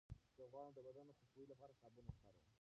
زه 0.37 0.43
غواړم 0.51 0.71
د 0.75 0.79
بدن 0.87 1.07
خوشبویۍ 1.17 1.47
لپاره 1.51 1.77
سابون 1.81 2.05
وکاروم. 2.07 2.39